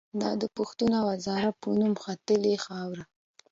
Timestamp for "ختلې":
2.03-2.53